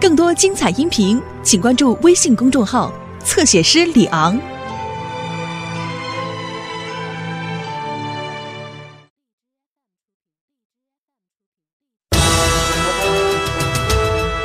[0.00, 2.92] 更多精彩音频，请关注微信公众号
[3.24, 4.38] “侧写师李昂”。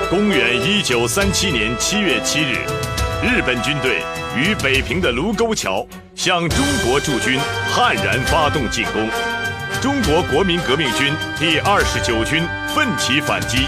[0.10, 2.58] 公元一九三七年七月七日，
[3.22, 4.02] 日本军队
[4.36, 5.86] 于北平的卢沟桥
[6.16, 7.40] 向中国驻军
[7.70, 9.08] 悍然发动进攻。
[9.80, 12.44] 中国国民革命军第二十九军
[12.74, 13.68] 奋起反击，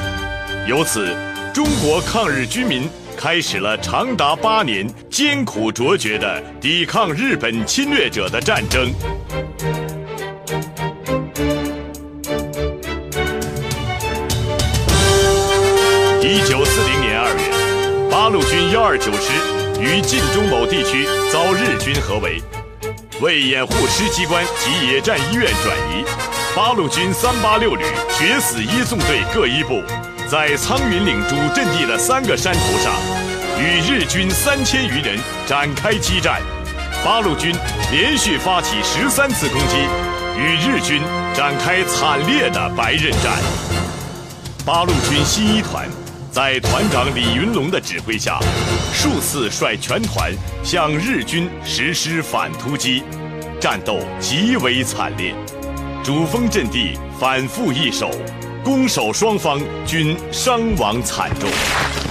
[0.68, 1.16] 由此，
[1.56, 8.90] 中国抗日军民开始了长达八年艰苦卓绝的抵抗日本侵略者的战争。
[16.22, 19.32] 一九四零年二月，八路军幺二九师
[19.80, 22.42] 于晋中某地区遭日军合围。
[23.22, 26.04] 为掩护师机关及野战医院转移，
[26.54, 27.86] 八路军三八六旅
[28.18, 29.82] 决死一纵队各一部，
[30.28, 32.92] 在苍云岭主阵地的三个山头上，
[33.60, 36.42] 与日军三千余人展开激战。
[37.04, 37.56] 八路军
[37.92, 39.78] 连续发起十三次攻击，
[40.36, 41.00] 与日军
[41.36, 43.34] 展开惨烈的白刃战。
[44.66, 45.88] 八路军新一团
[46.32, 48.40] 在团长李云龙的指挥下，
[48.92, 53.04] 数次率全团向日军实施反突击，
[53.62, 55.36] 战斗极为惨烈，
[56.04, 58.10] 主峰阵地反复易手，
[58.66, 62.05] 攻守双方均伤亡惨重。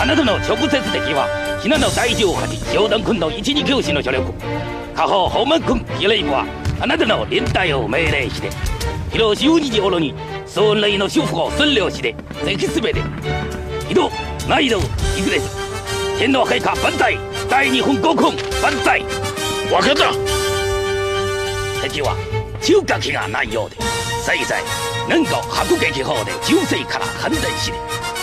[0.00, 1.28] あなたの直接敵は
[1.62, 4.33] ひなの第18商団軍の一二教師の所力
[4.94, 6.44] 下方宝満軍比例部は
[6.81, 8.50] あなたの連隊を命令して
[9.12, 10.15] 広12時頃に
[10.47, 13.00] 総内の修復を完了して敵すべて
[13.88, 14.10] 移動
[14.48, 14.81] 難易度い
[15.22, 15.56] くです
[16.19, 17.16] 天皇陛下万歳
[17.48, 18.25] 第二軍国軍
[18.60, 19.03] 万歳。
[19.71, 20.12] 分かった。
[21.82, 22.16] 敵は
[22.60, 23.77] 中華気がないようで
[24.25, 27.79] さいさい何か迫撃砲で銃声から判断して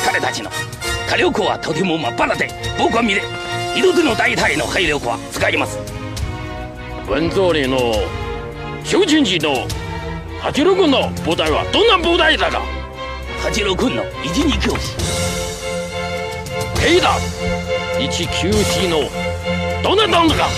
[0.05, 0.49] 彼たちの
[1.07, 3.21] 火力はとても真っ裸で僕は見れ
[3.75, 5.77] 一つの大隊の兵力は使います。
[7.07, 7.93] 文蔵里の
[8.83, 9.67] 修真寺の
[10.39, 12.61] 八六軍の部隊はどんな部隊だか。
[13.41, 14.95] 八郎君の一二教師
[16.79, 17.17] 兵だ
[17.99, 19.09] 一九四の
[19.81, 20.43] どなたのか。
[20.43, 20.49] わ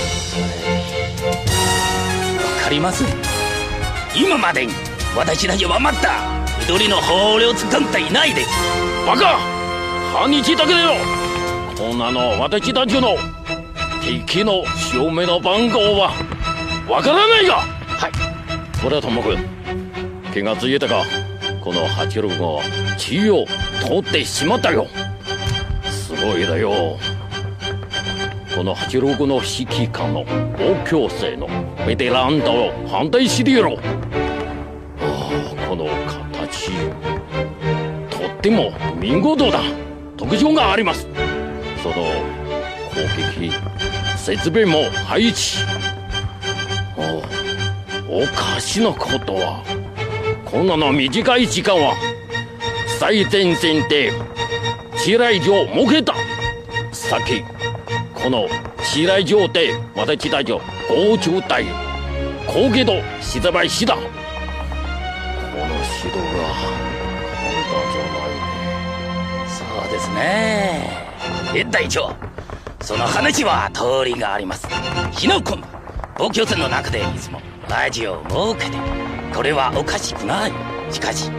[2.63, 3.07] かりません。
[4.15, 4.73] 今までに
[5.15, 6.41] 私たちはまた。
[6.61, 8.43] 一人の法領つかんでいないで。
[8.43, 8.49] す
[9.05, 9.37] バカ!
[10.13, 10.91] 半日だけだよ!
[11.77, 13.15] こんなの私たちの
[14.03, 16.11] 敵の証明の番号は
[16.87, 17.55] わからないか
[17.97, 18.11] はい。
[18.79, 19.37] それはともかく
[20.33, 21.03] 気がついたか?
[21.61, 22.37] この八六が
[22.97, 23.45] 地位を
[23.87, 24.87] 取ってしまったよ!
[25.89, 26.97] すごいだよ!
[28.55, 30.23] この八六の指揮官の
[30.57, 31.47] 同級生の
[31.87, 33.73] ベテランだを反対してやろ!
[33.73, 33.77] う
[38.51, 39.61] とっても見事だ。
[40.17, 41.07] 特徴があります。
[41.81, 43.01] その攻
[43.39, 43.51] 撃
[44.17, 45.59] 設備も配置。
[48.09, 49.63] おおかしなことは
[50.43, 51.95] こんなの短い時間は。
[52.99, 54.11] 最前線で
[54.95, 56.13] 地雷場を設けた。
[56.91, 57.43] さっき
[58.13, 58.47] この
[58.83, 61.65] 地雷場で私たちを合中隊
[62.47, 64.05] 攻撃と失敗したこの
[66.03, 66.19] 指導
[66.85, 66.90] が
[69.47, 71.07] そうですね。
[71.53, 72.13] 連隊長
[72.81, 74.67] その話は通りがあります
[75.11, 78.77] 日野君は防御線の中でいつもラジオを設けて
[79.33, 80.51] これはおかしくない。
[80.91, 81.29] しかし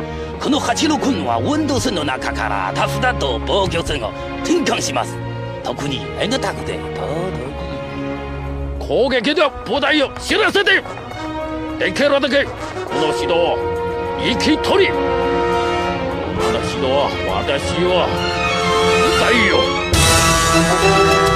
[0.41, 4.11] この八郎君は運動線の中からタフだと防御線を
[4.43, 5.15] 転換します
[5.63, 10.83] 特に目が高くて尊い攻撃では部隊を知らせて
[11.79, 12.21] できる。
[12.21, 12.51] だけこ
[12.95, 13.59] の指導を
[14.21, 14.93] 生き取り
[16.83, 18.09] 私は私は
[19.21, 21.32] 太よ。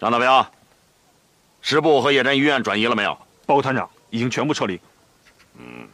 [0.00, 0.50] 张大彪，
[1.60, 3.12] 师部和野战医院转移了没有？
[3.44, 4.80] 报告团长，已经全部撤离。
[5.58, 5.86] 嗯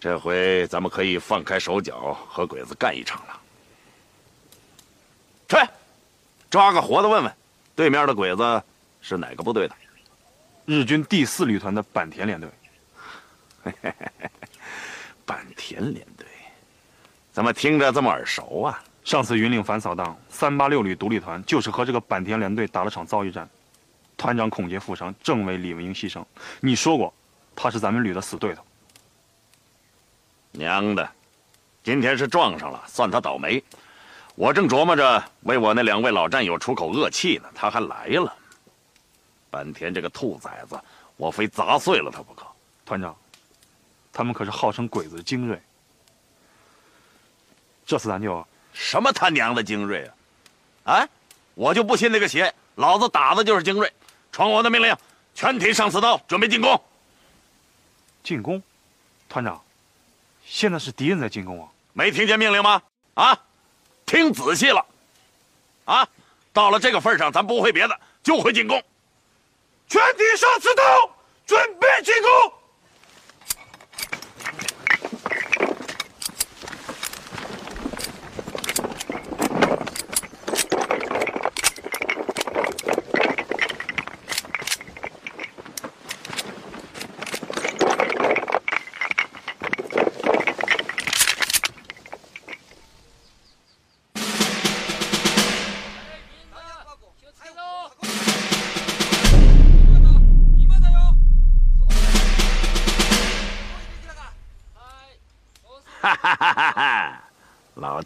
[0.00, 3.40] 这回咱们可以放开手脚和鬼子干一场了。
[5.48, 5.56] 去，
[6.50, 7.32] 抓个活的问问，
[7.76, 8.62] 对面的鬼子
[9.00, 9.76] 是哪个部队的？
[10.64, 12.50] 日军第四旅团的坂田联队。
[15.24, 16.26] 坂田联队，
[17.30, 18.82] 怎么听着这么耳熟啊？
[19.04, 23.48] 上次云岭反扫荡，三八六旅独立团就是和这个坂田联队打了场遭遇战，
[24.16, 26.24] 团长孔杰负伤，政委李文英牺牲。
[26.60, 27.12] 你说过，
[27.56, 28.64] 他是咱们旅的死对头。
[30.52, 31.10] 娘的，
[31.82, 33.62] 今天是撞上了，算他倒霉。
[34.34, 38.34] 我正琢磨着为我那两位老战友出口恶气呢，他还来了。
[39.50, 40.80] 坂田这个兔崽子，
[41.16, 42.46] 我非砸碎了他不可。
[42.86, 43.14] 团长，
[44.12, 45.60] 他们可是号称鬼子的精锐。
[47.84, 50.10] 这次咱就什么他娘的精锐
[50.84, 50.94] 啊！
[50.94, 51.08] 啊，
[51.54, 53.92] 我就不信那个邪，老子打的就是精锐。
[54.30, 54.96] 传我的命令，
[55.34, 56.82] 全体上刺刀，准备进攻。
[58.22, 58.62] 进攻。
[59.28, 59.62] 团长，
[60.44, 61.68] 现在是敌人在进攻啊！
[61.92, 62.82] 没听见命令吗？
[63.14, 63.38] 啊，
[64.06, 64.84] 听仔细了。
[65.84, 66.08] 啊，
[66.52, 68.82] 到了这个份上，咱不会别的，就会进攻。
[69.88, 70.82] 全体上刺刀，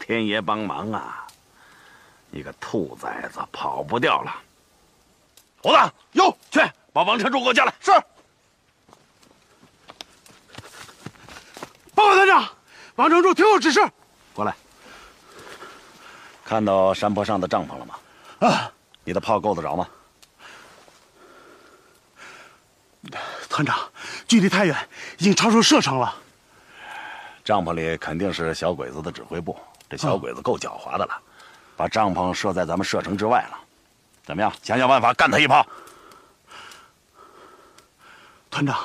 [0.07, 1.27] 天爷帮忙啊！
[2.31, 4.33] 你个兔崽子，跑不掉了。
[5.61, 6.61] 猴子，哟，去
[6.93, 7.73] 把王成柱给我叫来。
[7.81, 7.91] 是。
[11.93, 12.49] 报告团长，
[12.95, 13.85] 王成柱听我指示。
[14.33, 14.55] 过来。
[16.45, 17.99] 看到山坡上的帐篷了吗？
[18.39, 18.71] 啊，
[19.03, 19.89] 你的炮够得着吗？
[23.49, 23.77] 团长，
[24.25, 26.15] 距离太远，已经超出射程了。
[27.43, 29.57] 帐篷里肯定是小鬼子的指挥部，
[29.89, 31.21] 这小鬼子够狡猾的了，
[31.75, 33.59] 把帐篷设在咱们射程之外了。
[34.23, 34.51] 怎么样？
[34.61, 35.65] 想想办法干他一炮。
[38.49, 38.77] 团长，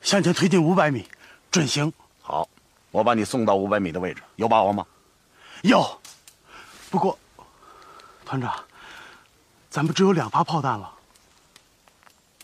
[0.00, 1.08] 向前推进五百米，
[1.50, 1.90] 准行。
[2.20, 2.48] 好，
[2.90, 4.86] 我把你送到五百米的位置，有把握吗？
[5.62, 6.00] 有。
[6.90, 7.18] 不过，
[8.26, 8.52] 团长，
[9.70, 10.92] 咱们只有两发炮弹了。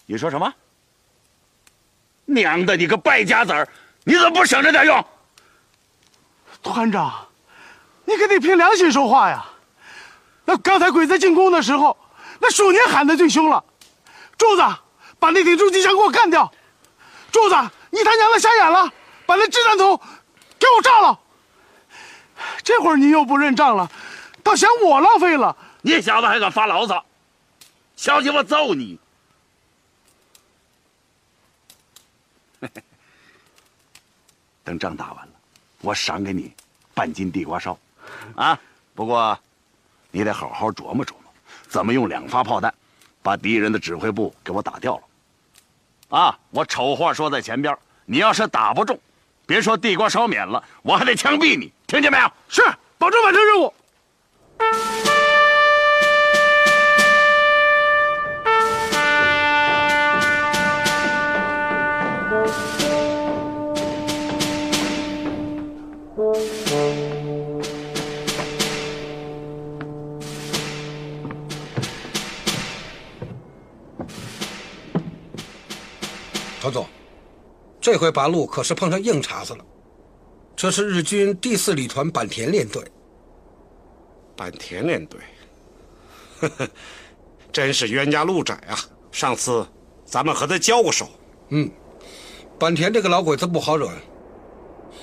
[0.07, 0.51] 你说什么？
[2.25, 3.69] 娘的，你个败家子儿，
[4.05, 5.05] 你怎么不省着点用？
[6.63, 7.28] 团长，
[8.09, 9.45] 你可得凭良心说话呀！
[10.47, 11.95] 那刚才鬼子进攻的时候，
[12.41, 13.63] 那鼠年喊的最凶了。
[14.39, 14.63] 柱子，
[15.19, 16.51] 把那挺重机枪给我干掉！
[17.31, 17.55] 柱子，
[17.91, 18.91] 你他娘的瞎眼了，
[19.27, 20.01] 把那掷弹筒
[20.59, 21.21] 给我炸了！
[22.65, 23.91] 这会儿你又不认账了，
[24.43, 25.55] 倒嫌我浪费了。
[25.83, 27.05] 你小子还敢发牢骚？
[27.95, 28.99] 小心我揍你！
[34.65, 35.33] 等仗打完了，
[35.83, 36.55] 我赏给你
[36.95, 37.79] 半斤地瓜烧，
[38.37, 38.59] 啊！
[38.95, 39.39] 不过，
[40.11, 41.33] 你得好好琢磨琢磨，
[41.69, 42.73] 怎么用两发炮弹
[43.23, 46.19] 把敌人的指挥部给我打掉了。
[46.19, 46.39] 啊！
[46.51, 48.99] 我丑话说在前边，你要是打不中，
[49.47, 52.33] 别说地瓜烧免了，我还得枪毙你，听见没有？
[52.49, 52.63] 是，
[52.97, 53.75] 保证完成任务。
[76.69, 76.87] 团总，
[77.81, 79.65] 这回八路可是碰上硬茬子了。
[80.55, 82.85] 这是日军第四旅团坂田联队。
[84.37, 85.19] 坂田联队，
[86.41, 86.69] 呵呵，
[87.51, 88.79] 真是冤家路窄啊！
[89.11, 89.67] 上次
[90.05, 91.09] 咱们和他交过手。
[91.49, 91.71] 嗯，
[92.59, 93.89] 坂田这个老鬼子不好惹。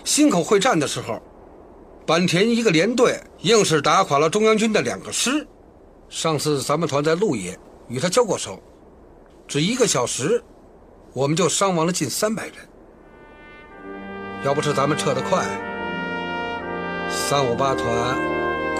[0.03, 1.19] 忻口会战的时候，
[2.05, 5.45] 坂田一个连队硬是打垮了中央军的两个师。
[6.09, 7.57] 上次咱们团在鹿野
[7.87, 8.61] 与他交过手，
[9.47, 10.43] 只一个小时。
[11.15, 12.55] 我们就伤亡了近三百人，
[14.43, 15.45] 要不是咱们撤得快，
[17.09, 17.87] 三五八团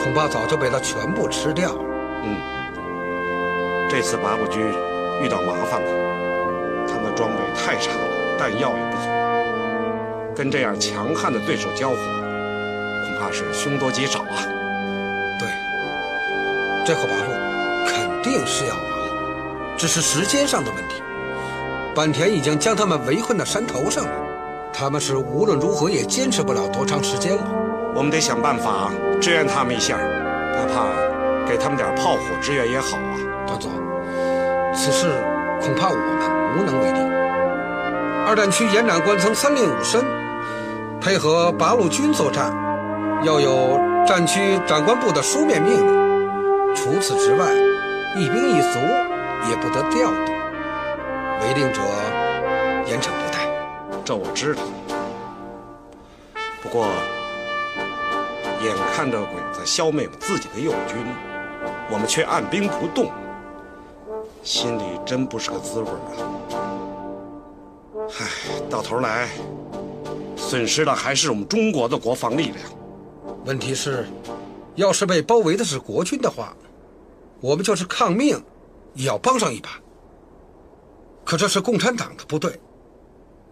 [0.04, 1.80] 恐怕早就被他全部吃掉了。
[2.25, 2.36] 嗯，
[3.89, 4.62] 这次八路军
[5.24, 14.44] 遇到麻烦了，他们装备太差了，弹药也不足，跟这样强悍的对手交火，恐怕怕是凶多吉少啊。
[15.39, 15.48] 对，
[16.86, 17.32] 这块八路
[17.88, 21.01] 肯定是要亡了，只是时间上的问题。
[21.96, 24.12] 坂田已经将他们围困在山头上了，
[24.74, 27.44] 他们是无论如何也坚持不了多长时间了。
[27.96, 33.16] 我们得想办法支援他们一下，哪怕给他们点炮火支援也好啊。
[33.48, 33.72] 团总，
[34.75, 35.08] 此事
[35.62, 37.00] 恐怕我们无能为力。
[38.28, 40.04] 二战区延长官曾三令五申，
[41.00, 42.54] 配合八路军作战，
[43.24, 46.75] 要有战区长官部的书面命令。
[46.75, 47.46] 除此之外，
[48.18, 48.80] 一兵一卒
[49.50, 50.35] 也不得调动。
[51.42, 51.82] 违令者，
[52.88, 53.50] 严惩不贷。
[54.04, 54.62] 这我知道。
[56.62, 56.88] 不过，
[58.62, 60.98] 眼看着鬼子消灭了自己的友军，
[61.92, 63.12] 我们却按兵不动，
[64.44, 66.50] 心里真不是个滋味啊！
[68.20, 68.25] 唉，
[68.70, 69.30] 到头来，
[70.36, 72.58] 损失的还是我们中国的国防力量。
[73.46, 74.08] 问题是，
[74.75, 76.56] 要是被包围的是国军的话，
[77.42, 78.44] 我们就是抗命，
[78.94, 79.70] 也要帮上一把。
[81.25, 82.58] 可这是共产党的部队，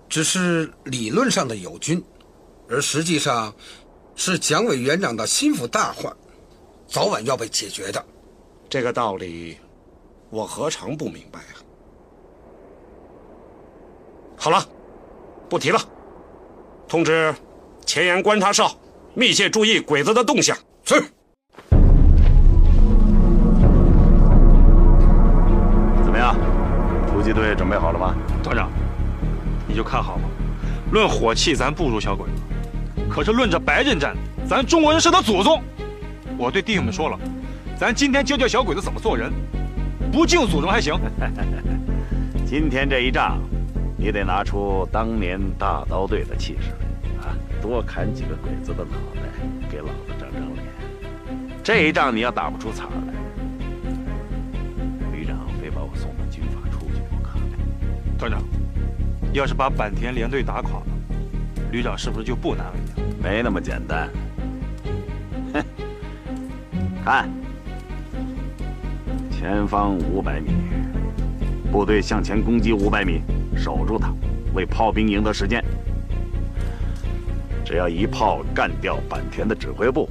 [0.07, 2.01] 只是理论上的友军，
[2.69, 3.53] 而实际上
[4.15, 6.15] 是蒋委员长的心腹大患，
[6.87, 8.05] 早晚要被解决的。
[8.69, 9.57] 这个道理，
[10.29, 11.57] 我何尝不明白啊？
[14.37, 14.63] 好了，
[15.49, 15.79] 不提了。
[16.87, 17.33] 通知
[17.85, 18.77] 前沿观察哨，
[19.15, 20.55] 密切注意鬼子的动向。
[20.85, 21.03] 是。
[27.23, 28.13] 击队准备好了吗？
[28.43, 28.69] 团长，
[29.65, 30.23] 你就看好吧。
[30.91, 32.33] 论火器，咱不如小鬼子；
[33.09, 34.13] 可是论这白刃战，
[34.45, 35.63] 咱中国人是他祖宗。
[36.37, 37.17] 我对弟兄们说了，
[37.79, 39.31] 咱今天教教小鬼子怎么做人，
[40.11, 40.93] 不敬祖宗还行。
[42.45, 43.39] 今天这一仗，
[43.97, 46.71] 你得拿出当年大刀队的气势
[47.21, 47.35] 来啊！
[47.61, 49.21] 多砍几个鬼子的脑袋，
[49.71, 50.65] 给老子长长脸。
[51.63, 53.13] 这一仗你要打不出彩来，
[58.23, 58.41] 团长，
[59.33, 60.85] 要是把坂田连队打垮了，
[61.73, 63.17] 旅长是不是就不难为你了？
[63.21, 64.09] 没那么简单。
[65.53, 65.61] 哼，
[67.03, 67.29] 看，
[69.29, 70.51] 前方五百米，
[71.69, 73.21] 部队向前攻击五百米，
[73.57, 74.13] 守住它，
[74.53, 75.61] 为炮兵赢得时间。
[77.65, 80.09] 只要一炮干掉坂田的指挥部，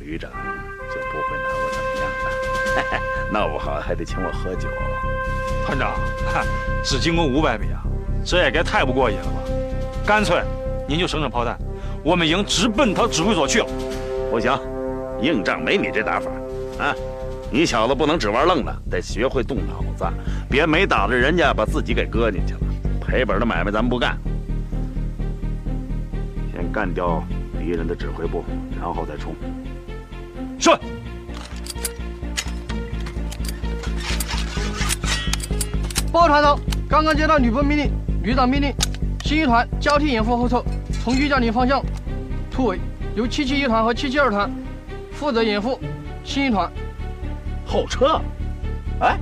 [0.00, 3.32] 旅长就不会拿我怎么样的。
[3.32, 4.68] 闹不好还得请我喝酒。
[5.64, 5.94] 团长，
[6.84, 7.82] 只进攻五百米啊，
[8.24, 9.42] 这也该太不过瘾了吧？
[10.04, 10.42] 干脆
[10.88, 11.56] 您就省省炮弹，
[12.04, 13.66] 我们营直奔他指挥所去了。
[14.30, 14.52] 不行，
[15.20, 16.30] 硬仗没你这打法
[16.78, 16.94] 啊！
[17.50, 20.04] 你小子不能只玩愣的，得学会动脑子，
[20.50, 22.60] 别没打着人家把自己给搁进去了。
[23.00, 24.18] 赔本的买卖咱们不干。
[26.52, 27.22] 先干掉
[27.60, 28.44] 敌人的指挥部，
[28.80, 29.34] 然后再冲。
[30.58, 30.70] 是。
[36.12, 37.90] 报团长，刚刚接到旅部命令，
[38.22, 38.70] 旅长命令，
[39.24, 40.62] 新一团交替掩护后撤，
[41.02, 41.82] 从玉江岭方向
[42.50, 42.78] 突围，
[43.16, 44.52] 由七七一团和七七二团
[45.10, 45.80] 负责掩护
[46.22, 46.70] 新一团
[47.64, 48.20] 后撤。
[49.00, 49.16] 哎，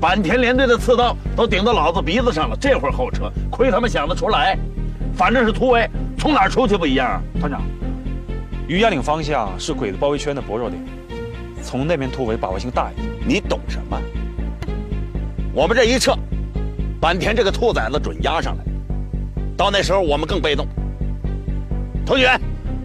[0.00, 4.58] 坂田连队的刺刀都顶到老子鼻子上了，这会儿后撤，亏他们想得出来。
[5.14, 7.22] 反正是突围，从哪儿出去不一样。
[7.38, 7.60] 团长，
[8.66, 10.82] 玉家岭方向是鬼子包围圈的薄弱点，
[11.62, 13.06] 从那边突围把握性大一点。
[13.28, 14.00] 你懂什么？
[15.52, 16.16] 我们这一撤，
[17.00, 18.64] 坂田这个兔崽子准压上来，
[19.56, 20.66] 到那时候我们更被动。
[22.04, 22.38] 同学，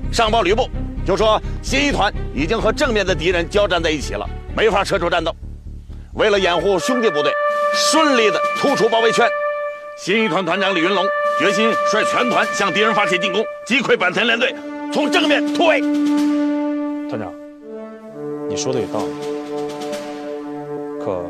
[0.10, 0.70] 上报旅部，
[1.06, 5.36] 就说新一团已经和正面的敌人交战在一起了，没法撤出战斗。
[6.14, 7.30] 为了掩护兄弟部队
[7.74, 9.28] 顺利的突出包围圈，
[9.98, 11.06] 新一团团长李云龙
[11.38, 14.56] 决心率全团向敌人发起进攻，击溃坂田连队，
[14.94, 15.82] 从正面突围。
[17.10, 17.34] 团长，
[18.48, 19.08] 你说的有道理，
[21.04, 21.22] 可。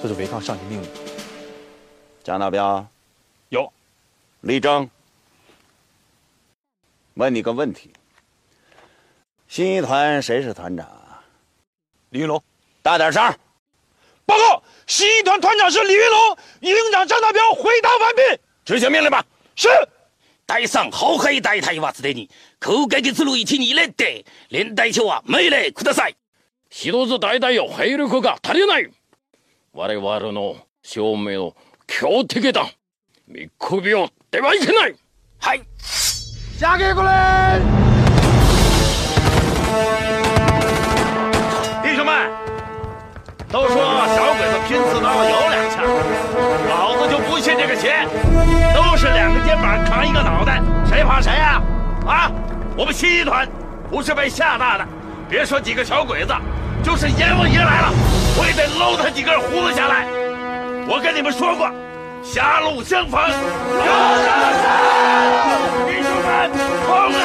[0.00, 0.88] 这是违抗上级命令。
[2.23, 2.87] 蒋大彪，
[3.49, 3.71] 有。
[4.41, 4.89] 李征，
[7.15, 7.91] 问你个问题：
[9.47, 10.87] 新一团谁是团长？
[12.09, 12.41] 李云龙。
[12.81, 13.21] 大点声。
[14.25, 16.37] 报告，新一团团长是李云龙。
[16.61, 18.21] 营长张大彪回答完毕。
[18.65, 19.25] 执行命令吧。
[19.55, 19.67] 是。
[20.45, 26.15] 带上好黑大太はすでに空撃する位置に入れて連隊長は命令ください。
[26.69, 28.89] 一つ大隊よ兵力が足りない。
[29.73, 31.55] 我々の証明の
[31.91, 32.65] 強敵だ
[33.27, 34.95] 見くびをってはいけない
[35.39, 35.61] はい
[36.59, 37.59] 下给过来
[41.83, 42.31] 弟兄们
[43.49, 43.75] 都说
[44.15, 45.81] 小鬼子拼刺刀有两下
[46.67, 48.07] 老子就不信这个邪
[48.73, 51.61] 都是两个肩膀扛一个脑袋谁怕谁啊
[52.05, 52.31] 啊
[52.77, 53.47] 我们新一团
[53.89, 54.85] 不是被吓大的。
[55.29, 56.33] 别说几个小鬼子，
[56.81, 57.91] 就是阎王爷来了，
[58.37, 60.07] 我也得搂他几根胡子下来。
[60.89, 61.69] 我跟你们说过，
[62.23, 63.31] 狭路相逢有
[64.25, 64.65] 得胜，
[65.87, 66.27] 弟兄们，
[66.85, 67.15] 冲啊！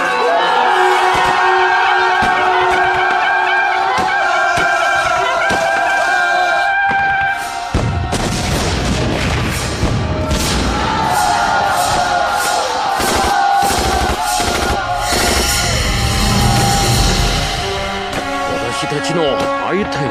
[18.73, 19.23] 私たちの
[19.69, 20.11] 相手は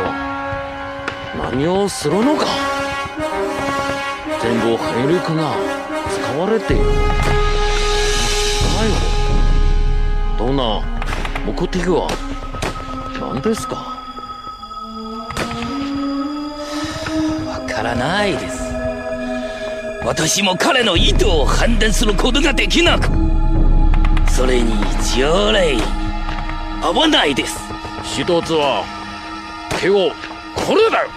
[1.38, 2.46] 何をするのか
[4.47, 5.57] 全部兵力が
[6.09, 6.85] 使われている。
[8.77, 8.89] 最
[10.39, 10.47] 後。
[10.47, 10.81] どんな？
[11.45, 12.09] 目的は
[13.19, 13.75] 何ですか？
[17.45, 18.63] わからないです。
[20.05, 23.09] 私も彼の意図を判断することができなく。
[24.31, 24.75] それに
[25.17, 25.77] 条例
[26.83, 27.59] 合わないです。
[28.05, 28.85] 一つは
[29.73, 30.13] 今日
[30.55, 31.03] これだ。
[31.03, 31.09] よ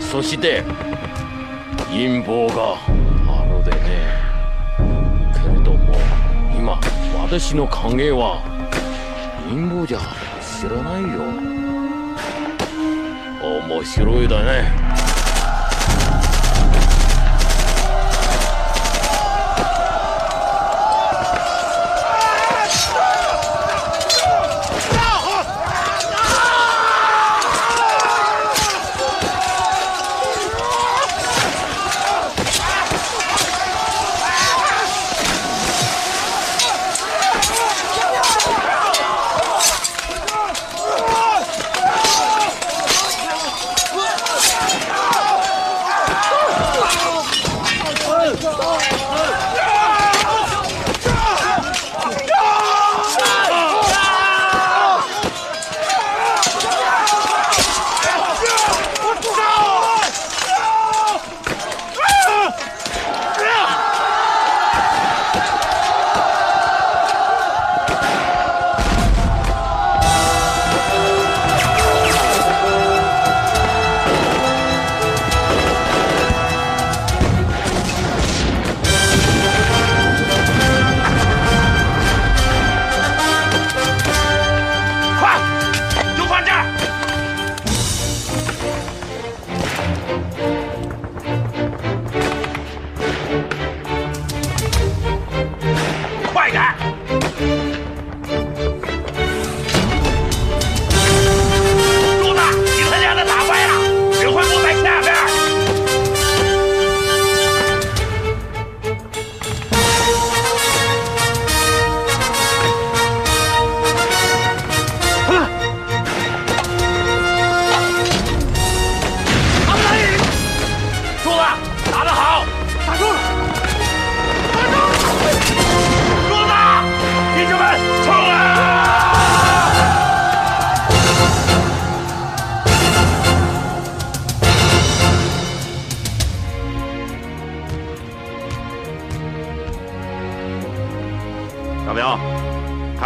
[0.00, 0.64] そして
[1.90, 2.76] 陰謀が
[3.28, 3.80] あるでね。
[5.34, 5.96] けれども
[6.56, 6.80] 今
[7.22, 8.42] 私の歓迎は
[9.48, 9.98] 陰謀じゃ
[10.40, 11.24] 知らないよ。
[13.42, 14.79] 面白いだね。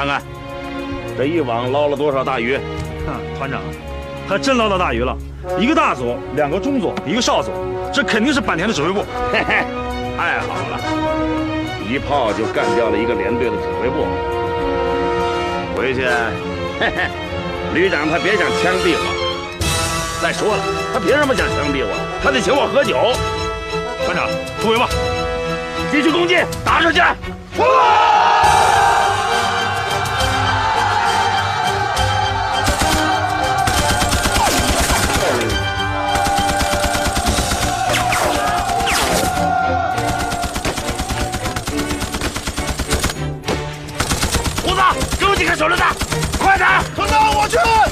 [0.04, 0.22] 看看
[1.16, 2.58] 这一网捞了多少大鱼？
[3.06, 3.62] 哼，团长，
[4.28, 5.16] 还真捞到大鱼了，
[5.58, 7.54] 一个大佐，两个中佐，一个少佐，
[7.90, 9.02] 这肯定是坂田的指挥部。
[9.32, 9.64] 嘿嘿，
[10.18, 10.78] 太好了，
[11.88, 14.04] 一炮就干掉了一个连队的指挥部。
[15.74, 16.04] 回去，
[16.78, 17.08] 嘿嘿，
[17.72, 20.20] 旅长他别想枪毙我。
[20.20, 20.62] 再说了，
[20.92, 21.96] 他凭什么想枪毙我？
[22.22, 22.94] 他得请我喝酒。
[24.04, 24.28] 团长，
[24.60, 24.86] 突围吧！
[25.90, 27.00] 继续攻击，打出去！
[27.56, 27.62] 胡
[47.54, 47.83] 团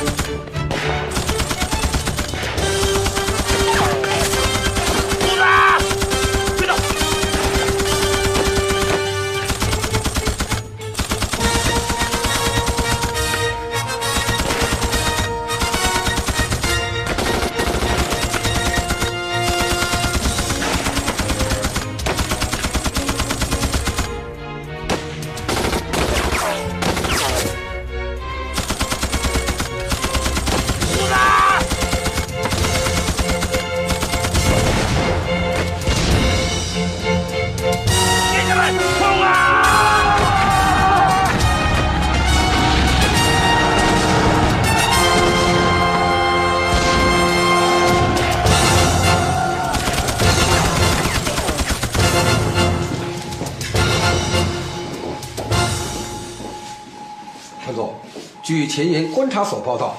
[58.73, 59.99] 前沿观察所报道，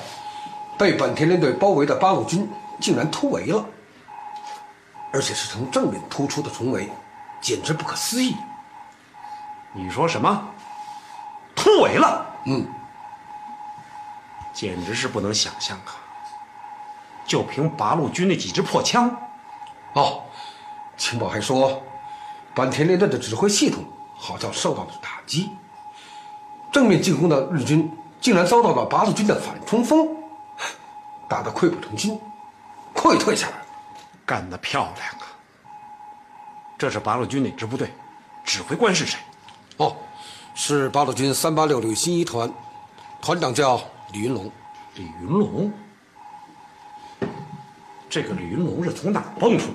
[0.80, 2.50] 被坂田联队包围的八路军
[2.82, 3.64] 竟然突围了，
[5.12, 6.90] 而且是从正面突出的重围，
[7.40, 8.36] 简直不可思议。
[9.74, 10.50] 你说什么？
[11.56, 12.26] 突围了？
[12.48, 12.66] 嗯，
[14.52, 15.94] 简直是不能想象啊！
[17.28, 19.16] 就凭八路军那几支破枪，
[19.94, 20.24] 哦，
[20.98, 21.80] 情报还说，
[22.56, 23.84] 坂田联队的指挥系统
[24.18, 25.52] 好像受到了打击，
[26.72, 27.88] 正面进攻的日军
[28.24, 30.08] 竟然遭到了八路军的反冲锋，
[31.28, 32.18] 打得溃不成军，
[32.96, 33.66] 溃退下来了。
[34.26, 35.28] 干得漂亮啊！
[36.78, 37.92] 这是八路军哪支部队？
[38.46, 39.20] 指挥官是谁？
[39.76, 39.98] 哦，
[40.56, 42.50] 是八路军三八六旅新一团，
[43.22, 43.82] 团长叫
[44.14, 44.50] 李云龙。
[44.96, 45.70] 李云龙，
[48.10, 49.74] 这个李云龙是从哪儿蹦出来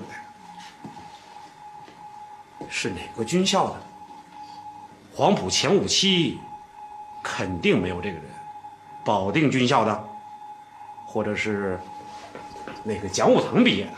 [2.59, 2.67] 的？
[2.67, 3.75] 是哪个军校的？
[5.13, 6.39] 黄埔前五期
[7.21, 8.23] 肯定没有这个人。
[9.09, 10.03] 保定军校的，
[11.03, 11.79] 或者是
[12.83, 13.91] 那个讲武堂毕业的。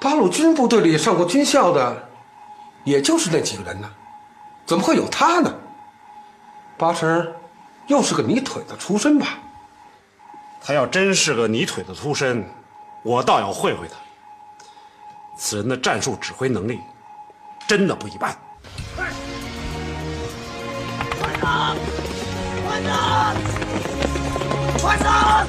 [0.00, 2.08] 八路军部队里上过军校的，
[2.84, 3.90] 也就是那几个人呢，
[4.64, 5.54] 怎么会有他呢？
[6.78, 7.34] 八成
[7.86, 9.26] 又是个泥腿子出身吧？
[10.62, 12.48] 他要真是个泥腿子出身，
[13.02, 13.94] 我倒要会会他。
[15.36, 16.80] 此人的战术指挥能力
[17.68, 18.34] 真的不一般。
[18.96, 19.13] 团
[21.44, 21.76] 长，
[22.66, 23.36] 团长，
[24.78, 25.46] 团长，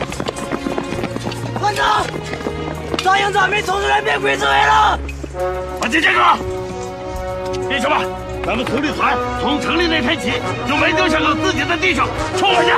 [1.57, 2.05] 团长，
[2.97, 4.99] 张营长没冲出来变鬼子围了！
[5.79, 6.19] 把这这个，
[7.69, 8.05] 弟兄们，
[8.45, 10.33] 咱们独立团从成立那天起
[10.67, 12.05] 就没丢下过自己的弟兄，
[12.37, 12.71] 冲回去！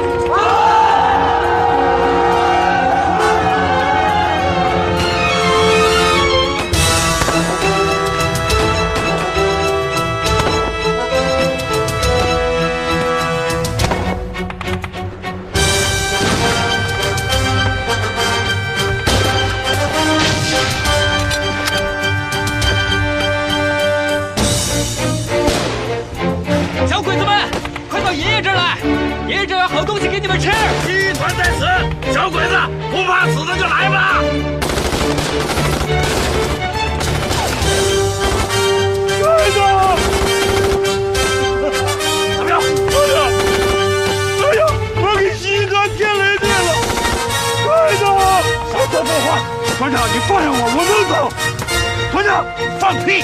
[52.88, 53.22] 放屁！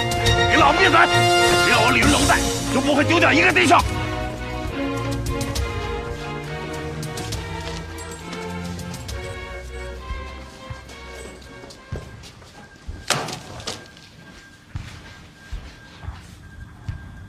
[0.51, 0.99] 给老子闭嘴！
[1.63, 2.37] 只要我李云龙在，
[2.73, 3.79] 就不会丢掉一个弟兄。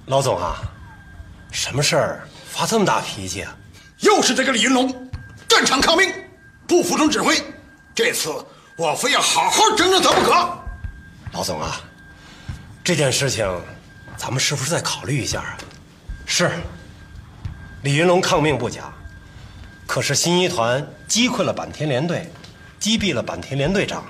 [0.06, 0.56] 老总啊，
[1.52, 3.56] 什么事儿发这么大脾气啊？
[4.00, 5.08] 又是这个李云龙，
[5.48, 6.12] 战场抗命，
[6.66, 7.40] 不服从指挥。
[7.94, 8.28] 这次
[8.76, 10.58] 我非要好好整整他不可。
[11.32, 11.80] 老总啊，
[12.84, 13.48] 这件事情，
[14.14, 15.56] 咱们是不是再考虑一下啊？
[16.26, 16.50] 是，
[17.82, 18.92] 李云龙抗命不假，
[19.86, 22.30] 可是新一团击溃了坂田联队，
[22.78, 24.04] 击毙了坂田联队长，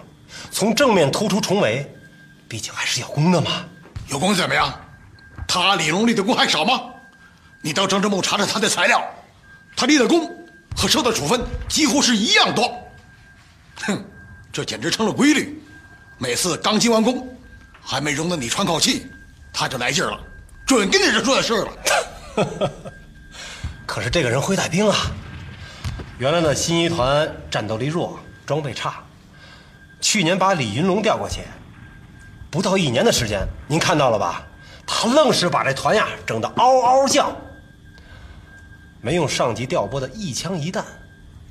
[0.50, 1.88] 从正面突出重围，
[2.48, 3.64] 毕竟还是有功的嘛。
[4.08, 4.74] 有功怎么样？
[5.46, 6.82] 他李龙立的功还少吗？
[7.62, 9.00] 你到政治部查查他的材料，
[9.76, 10.28] 他立的功
[10.76, 12.68] 和受的处分几乎是一样多。
[13.82, 14.04] 哼，
[14.52, 15.62] 这简直成了规律。
[16.18, 17.28] 每次刚进完功，
[17.84, 19.06] 还没容得你喘口气，
[19.52, 20.18] 他就来劲儿了，
[20.66, 22.70] 准跟你这说的事了。
[23.86, 24.96] 可是这个人会带兵啊！
[26.18, 29.04] 原来的新一团战斗力弱，装备差，
[30.00, 31.42] 去年把李云龙调过去，
[32.50, 34.42] 不到一年的时间，您看到了吧？
[34.86, 37.34] 他愣是把这团呀整得嗷嗷叫，
[39.00, 40.84] 没用上级调拨的一枪一弹，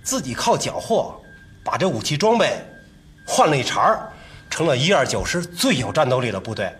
[0.04, 1.20] 自己靠缴获
[1.64, 2.64] 把这武器装备
[3.26, 4.13] 换了一茬儿，
[4.54, 6.72] 成了一二九师最有战斗力的部队。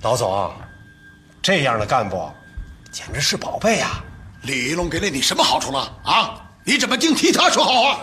[0.00, 0.50] 老总，
[1.42, 2.32] 这样的干部
[2.90, 4.02] 简直是宝贝啊！
[4.44, 6.40] 李云龙给了你什么好处了啊？
[6.64, 8.00] 你怎么净替他说好话？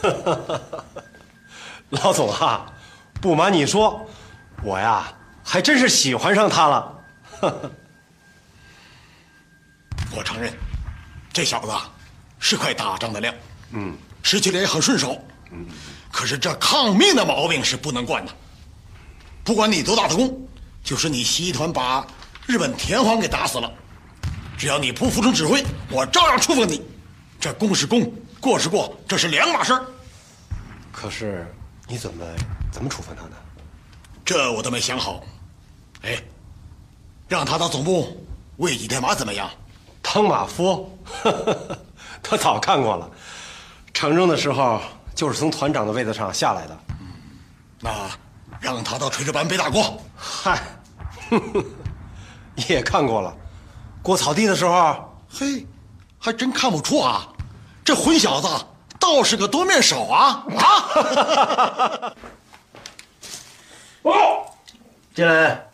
[1.90, 2.72] 老总啊，
[3.20, 4.08] 不瞒你说，
[4.62, 7.04] 我呀还真是喜欢上他了。
[10.14, 10.52] 我承认，
[11.32, 11.72] 这小子
[12.38, 13.34] 是块打仗的料，
[13.72, 15.22] 嗯，使起来也很顺手。
[15.52, 15.66] 嗯，
[16.10, 18.32] 可是这抗命的毛病是不能惯的。
[19.42, 20.46] 不管你多大的功，
[20.84, 22.06] 就是你西一团把
[22.46, 23.72] 日本田皇给打死了，
[24.56, 26.82] 只要你不服从指挥，我照样处分你。
[27.40, 29.84] 这功是功，过是过，这是两码事儿。
[30.92, 31.46] 可是
[31.88, 32.24] 你怎么
[32.70, 33.36] 怎么处分他呢？
[34.24, 35.24] 这我都没想好。
[36.02, 36.22] 哎，
[37.28, 38.24] 让他到总部
[38.58, 39.50] 喂几天马怎么样？
[40.02, 40.98] 当马夫，
[42.22, 43.10] 他早看过了。
[43.92, 44.80] 长征的时候
[45.14, 46.78] 就是从团长的位子上下来的。
[47.80, 48.10] 那
[48.60, 50.02] 让他到炊事班背大锅。
[50.16, 50.60] 嗨，
[52.68, 53.34] 也看过了。
[54.02, 55.66] 过草地的时候，嘿，
[56.18, 57.28] 还真看不出啊。
[57.84, 58.48] 这混小子
[58.98, 60.44] 倒是个多面手啊！
[60.58, 62.14] 啊！
[64.02, 64.54] 报告，
[65.14, 65.66] 进来。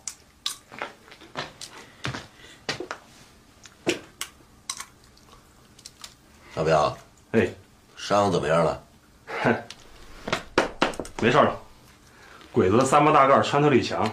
[6.55, 6.96] 小彪，
[7.33, 7.50] 哎，
[8.07, 8.83] 伤怎么样了？
[9.42, 9.53] 哼
[11.21, 11.57] 没事了。
[12.53, 14.09] 鬼子的三八大盖穿透力强，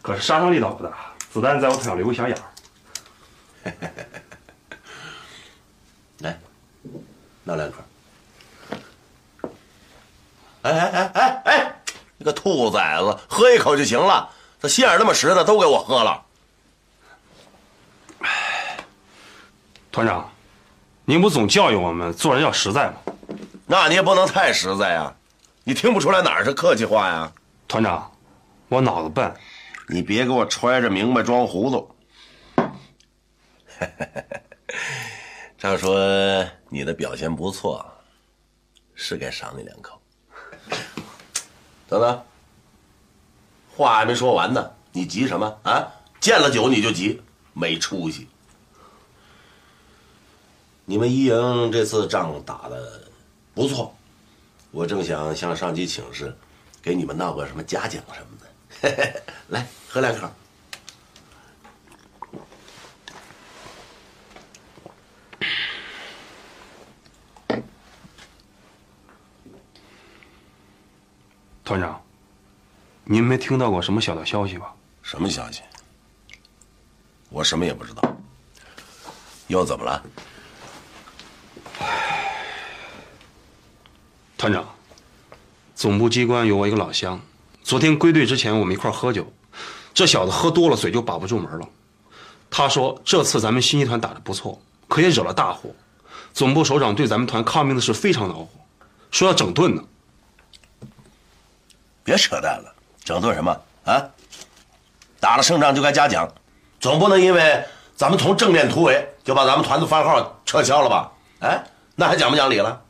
[0.00, 0.92] 可是杀伤力倒不大，
[1.32, 2.42] 子弹在我腿上留个小眼儿。
[6.20, 6.38] 来，
[7.42, 7.78] 拿两颗。
[10.62, 11.76] 哎哎哎哎哎，
[12.18, 14.30] 你个兔崽子，喝一口就行了，
[14.62, 16.22] 这心眼那么实的都给我喝了。
[19.90, 20.30] 团长，
[21.04, 22.94] 您不总教育我们做人要实在吗？
[23.66, 25.16] 那你也不能太实在呀，
[25.64, 27.32] 你听不出来哪儿是客气话呀？
[27.66, 28.12] 团长，
[28.68, 29.34] 我脑子笨，
[29.88, 31.90] 你别给我揣着明白装糊涂。
[35.58, 37.84] 照说你的表现不错，
[38.94, 40.00] 是该赏你两口。
[41.88, 42.22] 等等，
[43.76, 45.92] 话还没说完呢，你急什么啊？
[46.20, 47.20] 见了酒你就急，
[47.52, 48.28] 没出息。
[50.84, 53.05] 你们一营这次仗打的
[53.56, 53.96] 不错，
[54.70, 56.36] 我正想向上级请示，
[56.82, 59.22] 给你们闹个什么嘉奖什么的。
[59.48, 60.30] 来，喝两口。
[71.64, 71.98] 团长，
[73.04, 74.74] 您没听到过什么小道消息吧？
[75.00, 75.62] 什么消息？
[77.30, 78.16] 我什么也不知道。
[79.46, 80.04] 又怎么了？
[84.38, 84.66] 团长，
[85.74, 87.18] 总部机关有我一个老乡，
[87.62, 89.32] 昨天归队之前我们一块喝酒，
[89.94, 91.66] 这小子喝多了嘴就把不住门了。
[92.50, 95.70] 他说这次咱们新一团打得不错，可也惹了大祸。
[96.34, 98.48] 总部首长对咱们团抗命的事非常恼火，
[99.10, 99.82] 说要整顿呢。
[102.04, 103.50] 别扯淡了，整顿什么
[103.86, 104.04] 啊？
[105.18, 106.30] 打了胜仗就该嘉奖，
[106.78, 107.64] 总不能因为
[107.96, 111.10] 咱们从正面突围就把咱们团的番号撤销了吧？
[111.40, 112.82] 哎，那还讲不讲理了？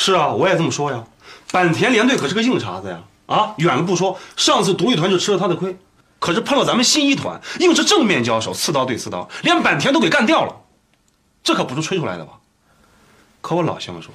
[0.00, 1.04] 是啊，我也这么说呀。
[1.48, 3.02] 坂田连队可是个硬茬子呀！
[3.26, 5.76] 啊，远了不说，上次独立团就吃了他的亏，
[6.20, 10.54] 可是碰到咱们新一团，硬是正面交手，刺刀对刺刀，连坂田都给干掉了，
[11.42, 12.34] 这可不是吹出来的吧？
[13.40, 14.14] 可我老乡说，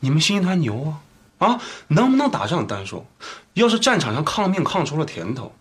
[0.00, 0.94] 你们新一团牛
[1.38, 1.46] 啊！
[1.46, 3.04] 啊，能不能打仗单说，
[3.52, 5.52] 要是战场上抗命抗出了甜头，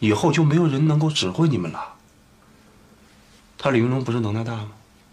[0.00, 1.94] 以后就没有人能够指挥你们了。
[3.56, 4.68] 他李云龙不是能耐大吗？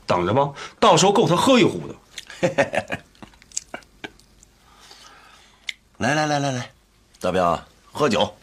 [0.06, 3.00] 等着吧，到时候够他喝一壶的。
[5.98, 6.70] 来来来来来，
[7.22, 7.58] 大彪，
[7.94, 8.36] 喝酒。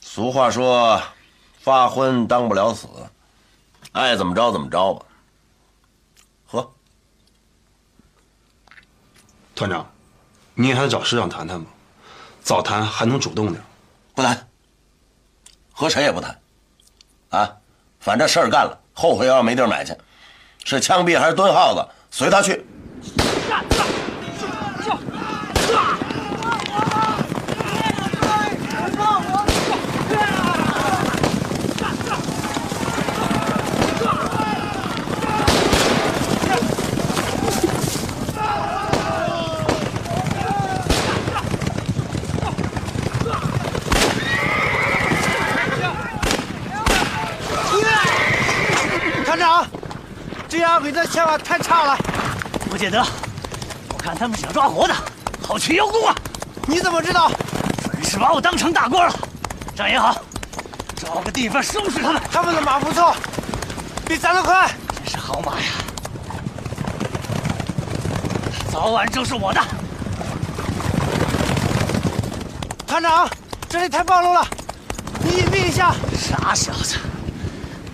[0.00, 1.02] 俗话说，
[1.60, 2.88] 发昏当不了死，
[3.90, 5.04] 爱怎么着怎么着吧。
[6.46, 6.72] 喝。
[9.56, 9.90] 团长，
[10.54, 11.68] 你还是找师长谈谈吧，
[12.42, 13.60] 早谈还能主动点。
[14.14, 14.48] 不谈，
[15.72, 16.40] 和谁也不谈。
[17.30, 17.56] 啊，
[17.98, 19.92] 反正事儿干了，后悔药没地儿买去，
[20.64, 22.64] 是枪毙还是蹲耗子，随他去。
[49.24, 49.66] 团长，
[50.48, 50.80] 这样
[51.38, 51.98] 太差了。
[52.70, 53.04] 不见得，
[53.92, 54.94] 我看他们想抓活的，
[55.46, 56.14] 好去邀功啊！
[56.66, 57.30] 你怎么知道？
[57.82, 59.14] 准是把我当成大官了。
[59.74, 60.20] 张延好，
[60.96, 62.22] 找个地方收拾他们。
[62.32, 63.14] 他们的马不错，
[64.06, 64.68] 比咱们快。
[64.94, 65.66] 真是好马呀！
[68.72, 69.60] 早晚就是我的。
[72.86, 73.28] 团长，
[73.68, 74.46] 这里太暴露了，
[75.20, 75.94] 你隐蔽一下。
[76.18, 76.96] 傻小子，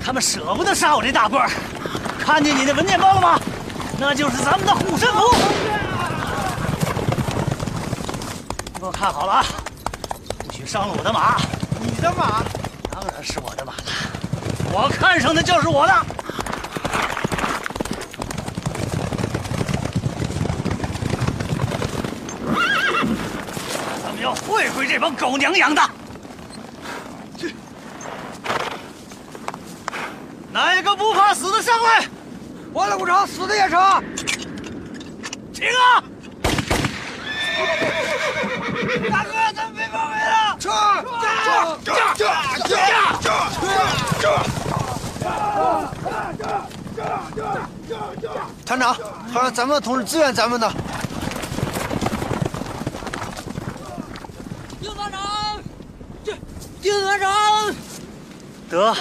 [0.03, 1.51] 他们舍不得杀我这大官儿。
[2.25, 3.39] 看见你的文件包了吗？
[3.99, 5.35] 那就是咱们的护身符。
[8.79, 9.45] 给我看好了啊！
[10.39, 11.37] 不许伤了我的马。
[11.81, 12.43] 你的马？
[12.91, 13.83] 当然是我的马了。
[14.73, 15.93] 我看上的就是我的。
[24.03, 25.83] 咱们要会会这帮狗娘养的。
[31.35, 32.07] 死的上来！
[32.73, 33.79] 完了不成，死的也成。
[35.53, 36.03] 停啊！
[39.11, 40.57] 大哥，咱们别包围了！
[40.59, 40.71] 撤！
[41.85, 41.91] 撤！
[42.17, 42.25] 撤！
[42.65, 43.29] 撤！
[44.21, 44.27] 撤！
[48.65, 48.95] 团长，
[49.33, 50.73] 好让咱们的同志支援咱们的。
[54.81, 55.21] 丁团长，
[56.25, 56.33] 这
[56.81, 57.75] 丁团长，
[58.71, 58.97] 得，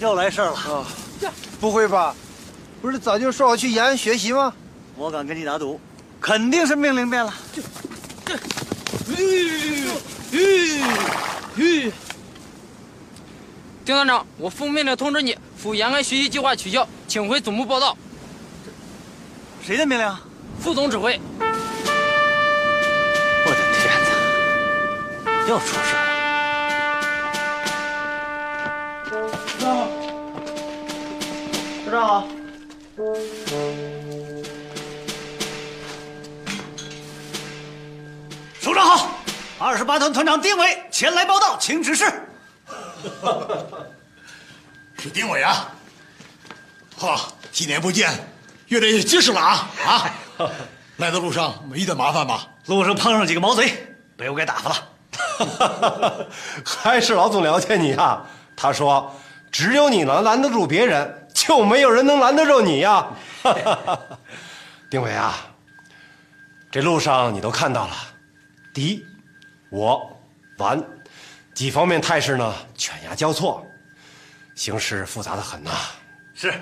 [0.00, 0.84] 又来事儿了。
[1.60, 2.14] 不会吧？
[2.80, 4.52] 不是早就说好去延安学习吗？
[4.96, 5.80] 我敢跟你打赌，
[6.20, 7.34] 肯定是命令变了。
[13.84, 17.96] 丁团长，我奉命令通知你，赴延安学习计划取消，请回总部报道。
[19.64, 20.16] 谁的命令？
[20.60, 21.20] 副总指挥。
[23.44, 23.88] 我的天
[25.24, 25.48] 哪！
[25.48, 26.07] 又出事了。
[31.98, 32.28] 科长好。
[38.60, 39.10] 首长好，
[39.58, 42.04] 二十八团团长丁伟前来报道，请指示。
[44.98, 45.72] 是丁伟啊！
[46.96, 48.10] 好，几年不见，
[48.66, 50.10] 越来越结实了啊啊！
[50.96, 52.46] 来的路上没遇到麻烦吧？
[52.66, 53.72] 路上碰上几个毛贼，
[54.16, 54.76] 被我给打发了。
[56.64, 58.24] 还是老总了解你啊！
[58.56, 59.12] 他说
[59.52, 63.08] ：“只有你能拦得住别人，就没有人能拦得住你呀！”
[64.90, 65.34] 丁伟啊，
[66.70, 67.96] 这路上你都看到了，
[68.74, 69.02] 敌、
[69.70, 70.14] 我、
[70.58, 70.78] 顽
[71.54, 73.66] 几方面态势呢，犬牙交错，
[74.54, 75.70] 形势复杂的很呐。
[76.34, 76.52] 是，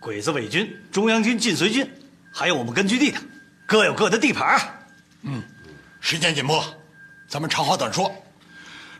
[0.00, 1.88] 鬼子伪军、中央军、晋绥军，
[2.32, 3.20] 还有我们根据地的，
[3.66, 4.60] 各有各的地盘。
[5.22, 5.40] 嗯，
[6.00, 6.64] 时间紧迫，
[7.28, 8.12] 咱们长话短说。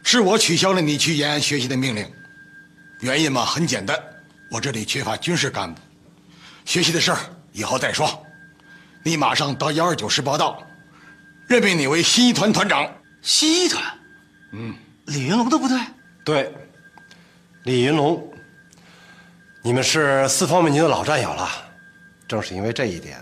[0.05, 2.09] 是我取消了你去延安学习的命令，
[3.01, 4.01] 原因嘛很简单，
[4.51, 5.81] 我这里缺乏军事干部，
[6.65, 7.19] 学习的事儿
[7.53, 8.25] 以后再说。
[9.03, 10.63] 你马上到幺二九师报道，
[11.47, 12.91] 任命你为新一团团长。
[13.21, 13.83] 新一团，
[14.53, 14.75] 嗯，
[15.07, 15.77] 李云龙的部队。
[16.25, 16.55] 对，
[17.65, 18.33] 李云龙，
[19.61, 21.49] 你们是四方面军的老战友了，
[22.29, 23.21] 正是因为这一点，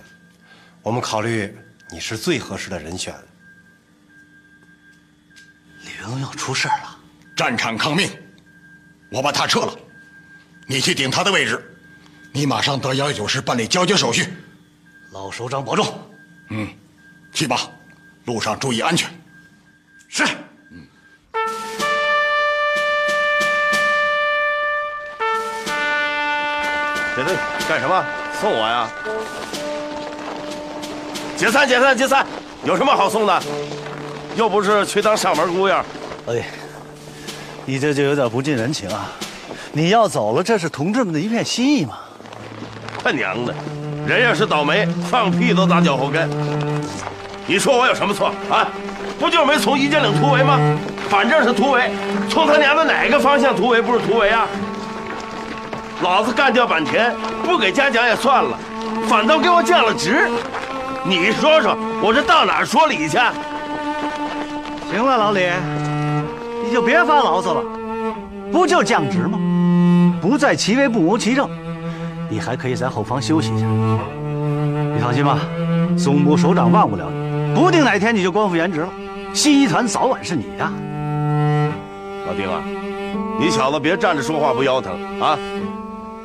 [0.83, 1.57] 我们考虑
[1.91, 3.15] 你是最合适的人选。
[5.83, 6.99] 李云龙要出事了，
[7.35, 8.11] 战场抗命，
[9.11, 9.79] 我把他撤了，
[10.69, 11.63] 你去顶他的位置，
[12.33, 14.27] 你马上到幺幺九师办理交接手续。
[15.13, 15.87] 老首长保重。
[16.51, 16.69] 嗯，
[17.33, 17.71] 去吧，
[18.25, 19.09] 路上注意安全。
[20.09, 20.25] 是。
[27.15, 27.35] 这这
[27.69, 28.05] 干什么？
[28.41, 28.91] 送我呀？
[31.37, 32.27] 解散解散解散！
[32.65, 33.43] 有什么好送的？
[34.37, 35.75] 又不是去当上门姑爷。
[36.27, 36.45] 哎，
[37.65, 39.13] 你这就有点不近人情啊！
[39.77, 41.99] 你要走了，这是同志们的一片心意嘛。
[43.05, 43.55] 他娘的，
[44.07, 46.27] 人要是倒霉，放屁都打脚后跟。
[47.47, 48.67] 你说我有什么错啊？
[49.21, 50.59] 不就是没从一剑岭突围吗？
[51.11, 51.91] 反正是突围，
[52.27, 54.49] 从他娘的哪个方向突围不是突围啊？
[56.01, 58.59] 老子干掉坂田，不给嘉奖也算了，
[59.07, 60.27] 反倒给我降了职。
[61.05, 63.19] 你说说，我这到哪儿说理去？
[64.91, 65.51] 行了，老李，
[66.65, 67.63] 你就别发牢骚了。
[68.51, 69.39] 不就降职吗？
[70.27, 71.49] 不在其位不谋其政，
[72.29, 73.65] 你还可以在后方休息一下。
[73.65, 75.39] 你放心吧，
[75.97, 78.89] 总部首长忘不了你，不定哪天你就官复原职了。
[79.33, 80.65] 新一团早晚是你的。
[82.27, 82.61] 老丁啊，
[83.39, 85.39] 你小子别站着说话不腰疼啊！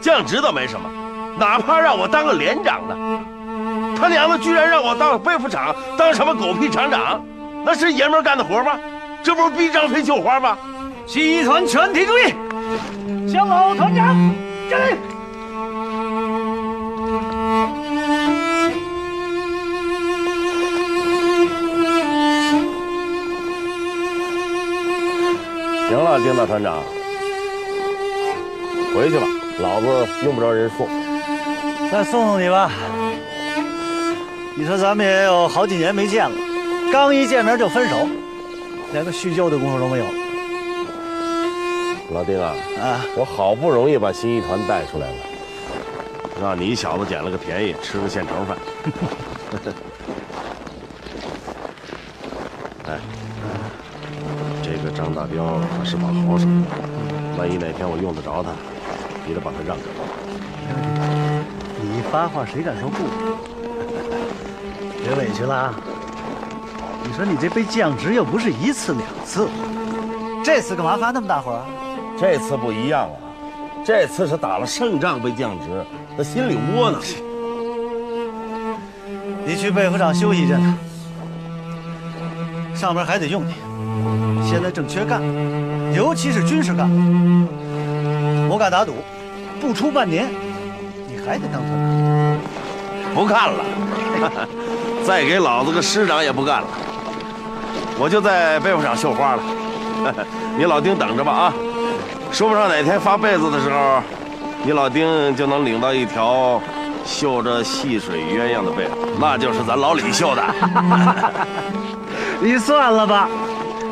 [0.02, 0.90] 降职倒没什么，
[1.38, 2.96] 哪怕让我当个连长呢，
[3.96, 7.24] 他娘的居然让我当背副厂，当什么狗屁厂长，
[7.64, 8.72] 那是爷们干的活吗？
[9.22, 10.58] 这不是逼张飞绣花吗？
[11.06, 12.34] 新一团全体注意，
[13.32, 14.14] 向老团长
[14.68, 14.98] 敬礼。
[25.88, 26.84] 行了，丁大团长，
[28.94, 29.26] 回去吧，
[29.62, 30.86] 老子用不着人送。
[31.90, 32.70] 再送送你吧。
[34.56, 36.36] 你说咱们也有好几年没见了，
[36.92, 37.96] 刚一见面就分手，
[38.92, 40.06] 连个叙旧的功夫都没有。
[42.12, 45.16] 老丁啊，啊，我好不容易把新一团带出来了，
[46.42, 48.58] 让你小子捡了个便宜，吃个现成饭。
[52.88, 53.00] 哎，
[54.62, 56.46] 这个张大彪可是把好手，
[57.38, 58.52] 万一哪天我用得着他，
[59.26, 60.04] 你得把他让给我。
[61.82, 63.04] 你一发话，谁敢说不？
[65.02, 65.74] 别委屈了啊！
[67.04, 69.48] 你说你这被降职又不是一次两次，
[70.44, 71.60] 这次干嘛发那么大火？
[72.22, 73.16] 这次不一样了，
[73.84, 75.84] 这次是打了胜仗被降职，
[76.16, 77.02] 他心里窝囊。
[79.44, 80.62] 你去备府厂休息一阵，
[82.76, 83.56] 上边还得用你。
[84.48, 85.20] 现在正缺干，
[85.96, 86.96] 尤其是军事干部。
[88.52, 88.94] 我敢打赌，
[89.60, 90.30] 不出半年，
[91.08, 93.16] 你还得当团长。
[93.16, 93.66] 不干了，
[95.04, 96.68] 再给老子个师长也不干了。
[97.98, 99.44] 我就在被服厂绣花了，
[100.56, 101.54] 你老丁等着吧啊！
[102.32, 104.02] 说不上哪天发被子的时候，
[104.64, 106.62] 你老丁就能领到一条
[107.06, 110.44] 绣着细水鸳鸯的被子，那就是咱老李绣的。
[112.40, 113.30] 你算了吧，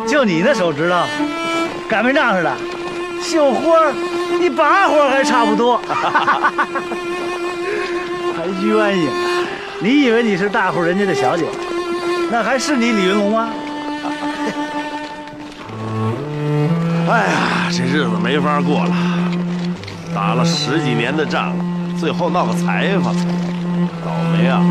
[0.08, 0.96] 就你那手指头，
[1.90, 2.52] 擀面杖似的，
[3.22, 3.92] 绣花
[4.40, 5.78] 你把活还差不多。
[8.36, 9.10] 还鸳鸯，
[9.80, 11.46] 你以为你是大户人家的小姐？
[12.32, 13.50] 那还是你李云龙吗？
[17.10, 18.96] 哎呀，这日子没法过了，
[20.14, 21.56] 打了十几年的仗，
[22.00, 23.16] 最后闹个裁缝，
[24.06, 24.62] 倒霉啊！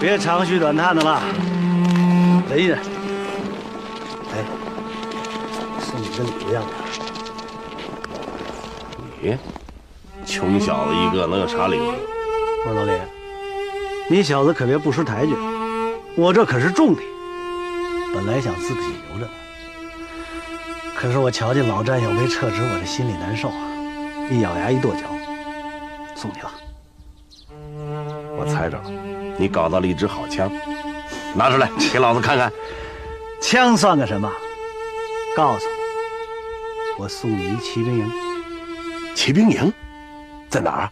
[0.00, 1.20] 别长吁短叹的了，
[2.48, 2.78] 忍一忍。
[4.32, 4.42] 哎，
[5.78, 6.62] 送你个礼物样
[9.20, 9.36] 你？
[10.24, 11.92] 穷小子一个，能有啥礼物？
[12.64, 12.92] 我说老李，
[14.08, 15.34] 你小子可别不识抬举，
[16.16, 17.00] 我这可是重礼。
[18.14, 19.30] 本来想自己留着的。
[21.00, 23.54] 可是我瞧见老战友被撤职，我这心里难受啊！
[24.28, 25.02] 一咬牙一跺脚，
[26.16, 26.50] 送你了。
[28.36, 28.90] 我猜着了，
[29.38, 30.50] 你搞到了一支好枪，
[31.36, 32.52] 拿出来给老子看看。
[33.40, 34.28] 枪算个什么？
[35.36, 38.12] 告诉你，我送你一骑兵营。
[39.14, 39.72] 骑兵营
[40.50, 40.90] 在哪儿？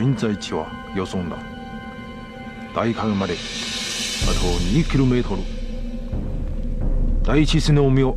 [0.00, 1.36] 現在地は予想だ。
[2.74, 3.42] 大家まであと
[4.72, 5.36] 2km
[7.22, 8.16] 第一瀬の海を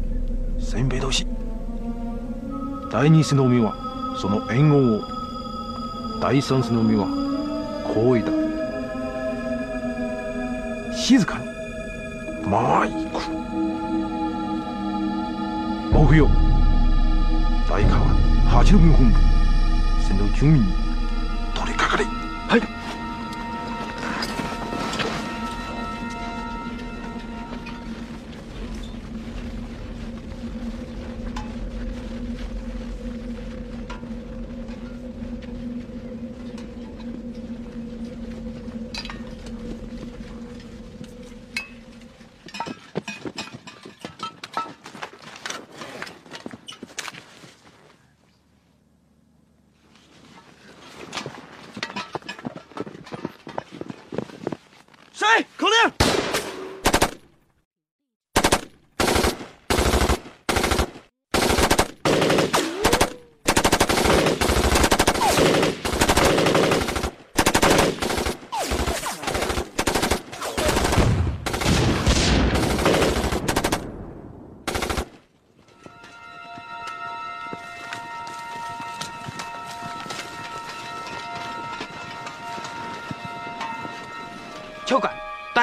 [0.58, 1.28] 千兵通し。
[2.90, 3.76] 第二瀬の海は
[4.18, 5.02] その沿岸を。
[6.22, 7.06] 第三瀬の海は
[7.94, 8.32] 行為だ。
[10.96, 11.46] 静かに。
[12.50, 13.20] まあ行く。
[15.92, 16.30] 目標
[17.70, 18.00] 大川
[18.48, 19.20] 八路軍本部。
[20.02, 20.83] 先導住民に。
[55.24, 55.46] 谁？
[55.58, 56.03] 口令！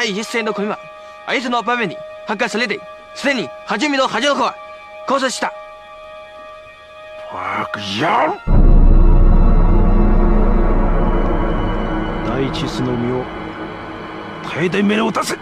[0.00, 0.78] 第い一斉の込は、
[1.26, 1.96] あいつの場面に
[2.26, 2.80] 発火されて、
[3.14, 4.54] すでに初めの恥の子は、
[5.06, 5.52] 交差した。
[12.26, 13.26] 第一巣の身を、
[14.50, 15.36] 大大目を出せ。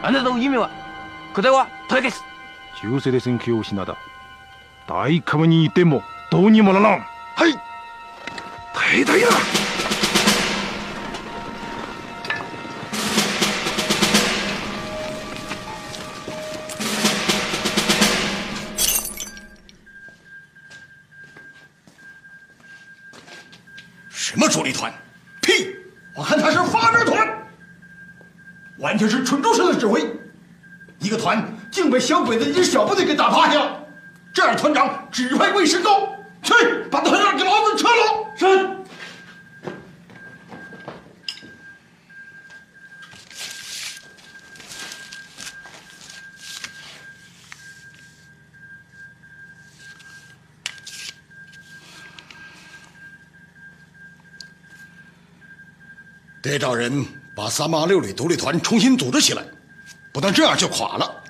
[0.00, 0.70] あなたの夢は、
[1.34, 2.22] これはとや消す。
[2.80, 3.96] 銃声で戦況をしなだ。
[4.86, 7.00] 大株にいても、どうにもならん。
[7.00, 7.54] はい。
[8.72, 9.26] 大大だ
[28.94, 30.08] 完全是蠢猪式的指挥。
[31.00, 33.84] 一个团竟被小鬼子一支小部队给打趴下了，
[34.32, 36.54] 这样团长指挥未失高，去
[36.92, 38.24] 把团长给老子撤了。
[38.36, 38.70] 是。
[56.40, 57.04] 得找人
[57.34, 59.44] 把三八六旅独立团重新组织起来，
[60.12, 61.24] 不但这样就垮了。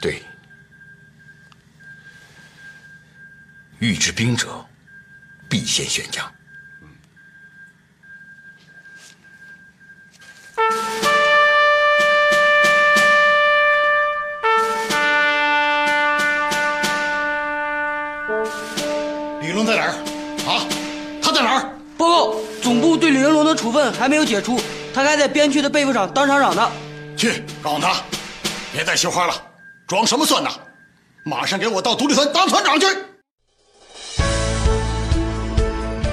[0.00, 0.22] 对，
[3.78, 4.64] 欲知兵者，
[5.48, 6.30] 必先选将。
[24.10, 24.60] 没有解除，
[24.92, 26.68] 他还在边区的被服厂当厂长呢。
[27.16, 28.02] 去告诉他，
[28.72, 29.32] 别再绣花了，
[29.86, 30.50] 装什么蒜呢？
[31.24, 32.86] 马上给我到独立团当团长去！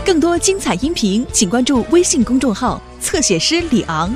[0.06, 4.14] 更多精彩音频，请关注微信公众号“侧写师李昂”。